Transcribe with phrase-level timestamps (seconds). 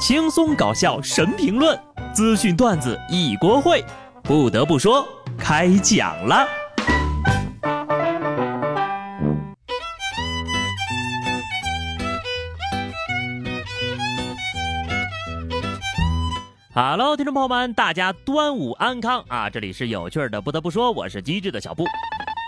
[0.00, 1.78] 轻松搞笑神评论，
[2.14, 3.84] 资讯段子一锅烩。
[4.22, 6.48] 不得不说，开讲了。
[16.72, 19.50] Hello，听众朋友们，大家端午安康啊！
[19.50, 20.40] 这里是有趣的。
[20.40, 21.84] 不得不说，我是机智的小布。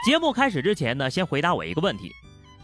[0.06, 2.10] 节目开始之前呢，先回答我一个问题：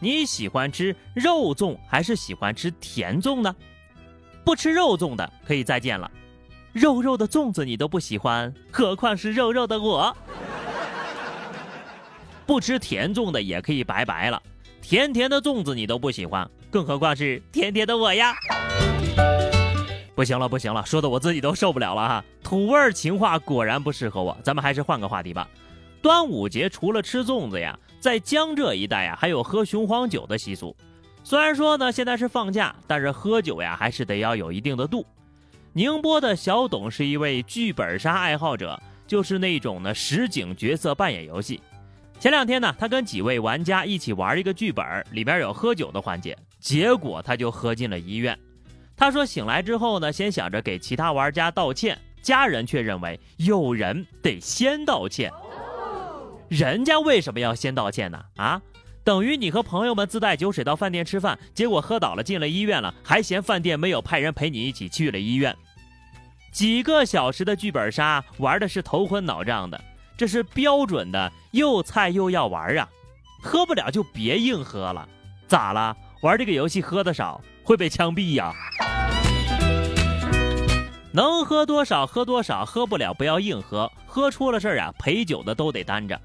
[0.01, 3.55] 你喜欢吃肉粽还是喜欢吃甜粽呢？
[4.49, 6.11] 不吃肉粽的可以再见了，
[6.73, 10.17] 肉肉的粽子你都不喜欢，何况是肉肉的我？
[12.47, 14.43] 不吃甜粽的也可以拜拜了，
[14.81, 18.35] 甜甜的粽子你都不喜欢，更何况是甜甜的我呀？
[20.15, 22.25] 不行了，不行了，说的我自己都受不了了哈！
[22.43, 25.47] 土味情话果然不适合我，咱们还是换个话题吧。
[26.01, 30.75] 端午节除了吃粽子呀，在江浙一带呀，还有喝雄黄酒的习俗。
[31.29, 35.05] 虽然说呢，现在是放假，但是喝酒呀，还是得要有一定的度。
[35.75, 41.61] 宁波的小董是一位剧本杀爱好者，就是那种呢实景角色扮演游戏。
[42.19, 48.39] 前两天呢，他跟几位玩家一起玩一个剧本，里边有喝酒的环节，结果他就喝进了医院。
[48.97, 55.31] 他说醒来之后呢，先想着给其他玩家道歉，家人却认为有人得先道歉。
[56.49, 58.19] 人家为什么要先道歉呢？
[58.37, 58.63] 啊？
[59.09, 65.57] 等于你和朋友们自带酒水到饭店吃饭，结果喝倒了进了医院了，还嫌饭店没有派人陪你一起去了医院。
[66.53, 69.83] 几个小时的剧本杀玩的是头昏脑胀的，
[70.15, 72.87] 这是标准的又菜又要玩啊！
[73.43, 75.09] 喝不了就别硬喝了，
[75.47, 75.97] 咋了？
[76.21, 78.53] 玩这个游戏喝的少会被枪毙呀？
[81.13, 86.21] 能喝多少喝多少，喝不了不要硬喝，喝出了事儿啊，陪酒的都得担着。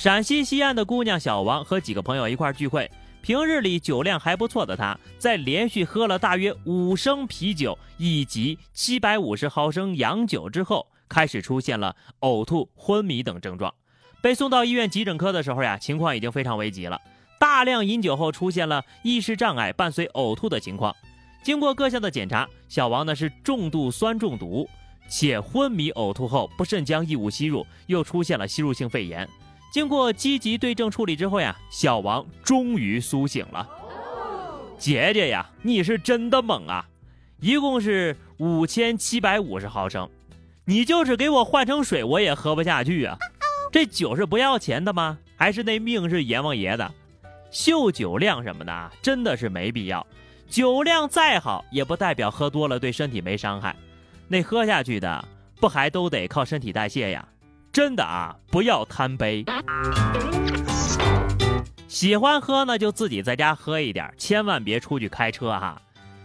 [0.00, 13.74] 陕西西安的姑娘小王和几个朋友一块聚会，平日里酒量还不错的她，在连续喝了大约五升啤酒以及七百五十毫升洋酒之后，开始出现了呕吐、昏迷等症状。
[14.22, 16.98] 被送到医院急诊科的时候呀，情况已经非常危急了。
[17.38, 20.96] 大量饮酒后出现了意识障碍，伴随呕吐的情况。
[21.42, 24.66] 经过各项的检查，小王呢是重度酸中毒，
[25.10, 29.28] 且昏迷呕吐后不慎将异物吸入，又出现了吸入性肺炎。
[29.70, 33.68] 经过积极对症处理之后呀，小王终于苏醒了。
[34.78, 36.84] 姐姐呀，你是真的猛啊！
[37.40, 40.08] 一共是五千七百五十毫升，
[40.64, 43.16] 你就是给我换成水，我也喝不下去啊！
[43.70, 45.18] 这酒是不要钱的吗？
[45.36, 46.92] 还是那命是阎王爷的？
[47.50, 50.04] 秀酒量什么的，真的是没必要。
[50.48, 53.76] 酒量再好，也不代表喝多了对身体没伤害。
[54.26, 55.24] 那喝下去的，
[55.60, 57.26] 不还都得靠身体代谢呀？
[57.72, 59.44] 真的啊，不要贪杯。
[61.86, 65.80] 喜欢喝呢，就自己在家喝一点，千万别出去开车哈。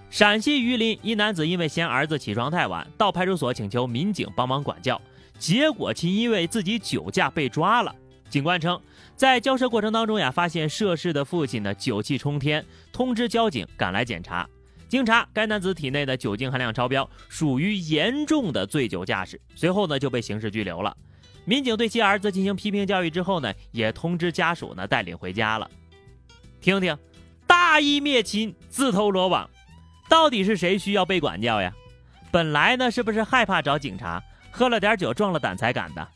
[0.10, 5.00] 陕西榆林一男子因为嫌儿子起床太晚，到派出所请求民警帮忙管教，
[5.38, 7.94] 结果其因为自己酒驾被抓了。
[8.28, 8.80] 警官称，
[9.16, 14.50] 在交涉过程当中呀，发现涉事的父亲呢酒气冲天，通知交警赶来检查。
[14.88, 19.40] 经查，该男子体内的酒精含量超标，属于严重的醉酒驾驶。
[19.54, 20.96] 随后呢就被刑事拘留了。
[21.46, 25.70] 民警对其儿子进行批评教育之后呢，也通知家属呢带领回家了。
[26.60, 26.98] 听听，
[27.46, 29.48] 大义灭亲，自投罗网，
[30.10, 31.72] 到底是谁需要被管教呀？
[32.32, 36.08] 本来呢是不是害怕找警察，喝了点酒壮了胆才敢的？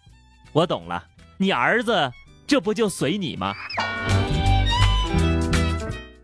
[0.52, 1.06] 我懂了，
[1.38, 2.12] 你儿子
[2.48, 3.54] 这不就随你吗？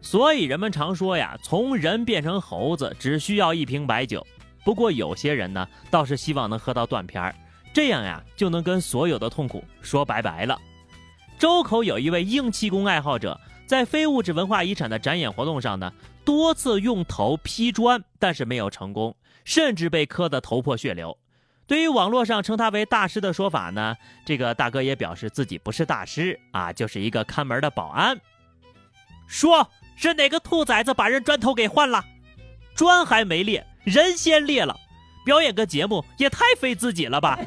[0.02, 4.26] 所以人们常说呀，从人变成猴子只需要一瓶白酒。
[4.64, 7.36] 不过有些人呢，倒是希望能喝到断片儿。
[7.76, 10.58] 这样呀，就能跟所有的痛苦说拜拜了。
[11.38, 13.38] 周口有一位硬气功爱好者，
[13.68, 15.92] 在非物质文化遗产的展演活动上呢，
[16.24, 21.18] 多次用头劈砖，但是没有成功，甚至被磕得头破血流。
[21.68, 28.18] 对于网络上称他为大师的说法呢，这个大哥也表示自己不是大师啊，就是一个看门的保安。
[29.28, 32.06] 说是哪个兔崽子把人砖头给换了？
[32.74, 34.80] 砖还没裂，人先裂了。
[35.26, 37.38] 表演个节目也太费自己了吧！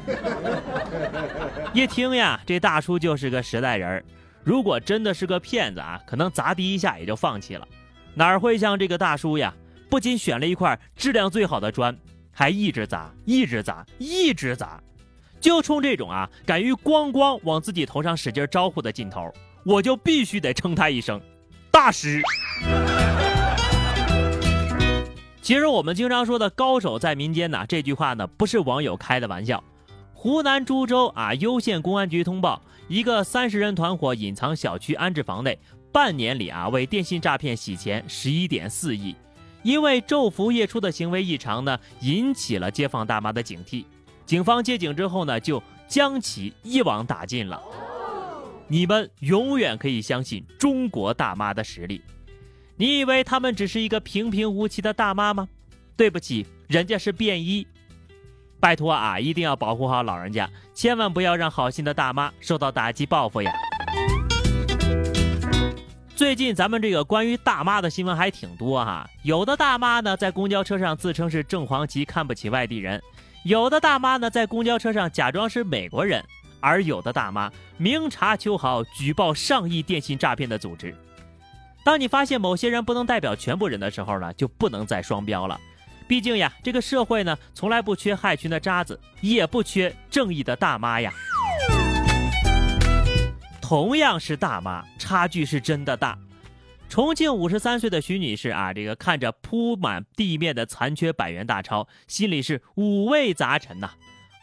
[1.73, 4.05] 一听呀，这大叔就是个实在人儿
[4.43, 7.67] 如果真的是个骗子啊，可能砸第一下也就放弃了。
[8.13, 9.53] 哪会像这个大叔呀？
[9.89, 11.97] 不仅选了一块质量最好的砖，
[12.31, 14.79] 还一直砸，一直砸，一直砸。
[15.39, 19.33] 就冲这种啊，敢于咣咣往自己头上使劲招呼的劲头，
[19.63, 21.19] 我就必须得称他一声
[21.71, 22.21] 大师。
[25.49, 29.63] 其实我们经常说的“高手在民间”呢，这句话呢不是网友开的玩笑。
[30.13, 35.57] 湖南株洲啊，攸县公安局通报，一个三十人团伙隐藏小区安置房内，
[35.91, 39.15] 半年里啊为电信诈骗洗钱十一点四亿。
[39.63, 43.85] 因为昼伏夜出的行为异常呢，引起了街坊大妈的警惕。
[44.27, 47.59] 警方接警之后呢，就将其一网打尽了。
[48.67, 52.03] 你们永远可以相信中国大妈的实力。
[52.81, 55.49] 你以为他们只是一个平平无奇的大妈吗？
[55.97, 57.67] 对不起，人家是便衣。
[58.57, 63.51] 拜托啊，一定要保护好老人家，千万不要让好心的大妈受到打击报复呀。
[66.15, 72.97] 最近咱们这个关于大妈的新闻还挺多哈，有的大妈呢在公交车上自称是正黄旗，看不起外地人；
[73.43, 76.23] 有的大妈呢在公交车上假装是美国人，
[76.61, 80.95] 而有的大妈明察秋毫，举报上亿电信诈骗的组织。
[81.89, 85.59] 当你发现某些人不能代表全部人的时候呢，就不能再双标了。
[86.07, 91.11] 毕竟呀，这个社会呢从来不缺害群的渣子，也不缺正义的大妈呀。
[93.59, 96.15] 同样是大妈，差距是真的大。
[96.89, 103.89] 重庆五十三岁的徐女士啊，这个看着铺满地面的残缺百元大钞，心里是五味杂陈呐。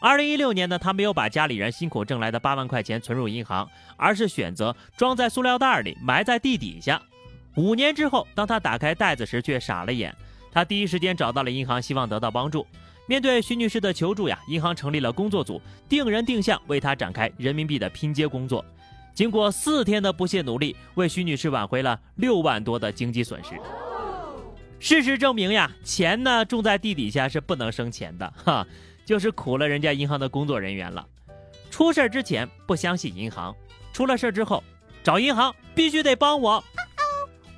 [0.01, 7.01] 二零一六年呢，她没有把家里人辛苦挣来的八万块钱存入银行，而是选择装在塑料袋里，埋在地底下。
[7.57, 10.15] 五年之后，当她打开袋子时，却傻了眼。
[10.51, 12.65] 她第一时间找到了银行，希望得到帮助。
[13.07, 15.59] 面对徐女士的求助呀，银行成立了工作组，
[15.89, 18.63] 定人定向为她展开人民币的拼接工作。
[19.15, 23.55] 经过四天的不懈努力，为徐女士挽回了六万多的经济损失。
[24.79, 28.67] 事实证明呀，钱呢种在地底下是不能生钱的，哈，
[29.03, 31.03] 就是苦了人家银行的工作人员了。
[31.71, 33.55] 出事之前不相信银行，
[33.91, 34.63] 出了事之后
[35.03, 36.63] 找银行必须得帮我。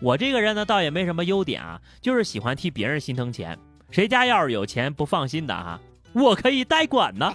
[0.02, 3.58] 我这个人呢倒也没什么优点啊，就是喜欢替别人心疼钱。
[3.92, 5.80] 谁家要是有钱不放心的哈，
[6.14, 7.34] 我可以代管呢。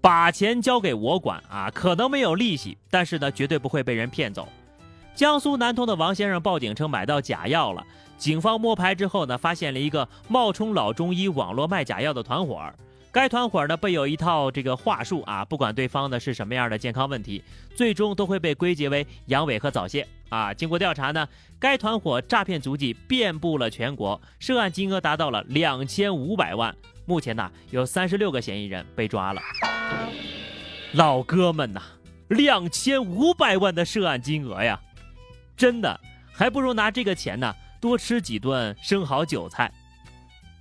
[0.00, 4.48] 把钱交给我管啊，可能没有利息，但是呢，绝对不会被人骗走。
[5.14, 7.84] 江苏南通的王先生报警称买到假药了，
[8.16, 12.62] 警方摸排之后呢，发现了一个冒充老中医、网络卖假药的团伙。
[13.10, 17.42] 该团伙呢备有一套这个话术啊，不管对方的是什么样的健康问题，
[17.74, 20.52] 最终都会被归结为阳痿和早泄啊。
[20.52, 21.26] 经过调查呢，
[21.58, 26.74] 该团伙诈骗足迹遍布了全国，涉案金额达到了两千五百万。
[27.06, 29.40] 目前呢，有三十六个嫌疑人被抓了。
[30.92, 31.82] 老哥们呐，
[32.28, 34.78] 两千五百万的涉案金额呀，
[35.56, 35.98] 真的
[36.30, 39.72] 还不如拿这个钱呢多吃几顿生蚝韭菜。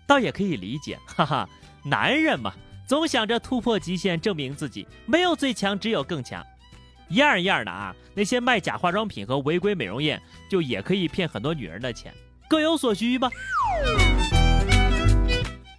[0.05, 1.50] 倒也可以理解，哈哈，
[1.89, 2.54] 男人嘛，
[2.86, 6.45] 总想着突破极限，证明自己，没有最强，只有更强。
[7.07, 12.13] 一样一样的啊，那些卖假化妆品和违规美容院，就也可以骗很多女人的钱，
[12.50, 13.30] 各有所需吧。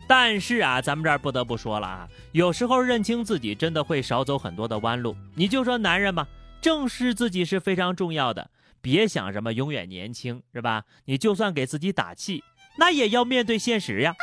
[0.08, 5.14] 但是啊，咱们这儿不得不说了啊，有时候认清自己真的会少走很多的弯路。
[5.34, 6.26] 你就说男人嘛，
[6.62, 8.50] 正视自己是非常重要的，
[8.80, 10.84] 别想什么永远年轻，是吧？
[11.04, 12.42] 你就算给自己打气，
[12.78, 14.14] 那也要面对现实呀。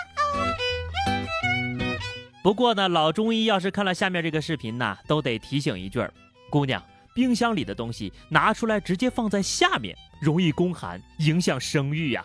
[2.45, 6.13] 不过呢，老中医要是看了下面这个视频呢，都得提醒一句儿：
[6.47, 6.79] 姑娘，
[7.15, 12.23] 冰箱里的东西拿出来直接放在下面，容易宫寒，影响生育呀。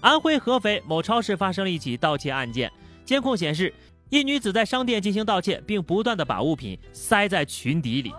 [0.00, 2.70] 安徽合肥某超市发生了一起盗窃案件，
[3.04, 3.74] 监控显示，
[4.08, 8.14] 一女子在商店进行盗窃，并不断的把物品塞在裙底里。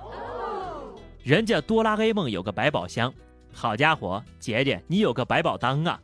[1.24, 3.14] 人家哆啦 A 梦有个百宝箱，
[3.54, 5.98] 好家伙，姐姐你有个百宝裆啊！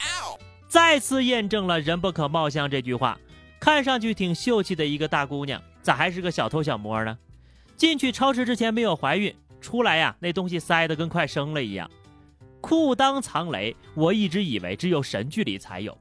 [0.69, 3.19] 再次验证了“人不可貌相”这句话。
[3.61, 7.15] 看上去挺秀气的一个大姑娘，咋还是个小偷小摸呢？
[7.77, 11.87] 进去超市之前没有怀孕，出来呀，那东西塞得跟快生了一样。
[12.59, 15.95] 裤裆藏雷，我一直以为只有神剧里才有，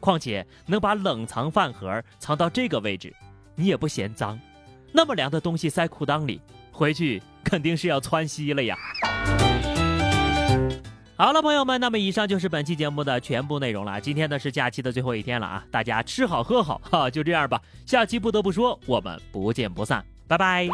[0.00, 3.14] 况且能把冷藏饭盒藏到这个位置，
[3.54, 4.36] 你也不嫌脏？
[4.90, 6.40] 那么凉的东西塞裤裆里，
[6.72, 8.76] 回去肯定是要窜稀了呀！
[11.16, 14.00] 好了，朋友们，那么以上就是本期节目的全部内容了。
[14.00, 17.60] 今天呢是假期的最后一天了啊，大家吃好喝好哈，就这样吧。
[17.86, 20.68] 下期不得不说，我们不见不散，拜拜。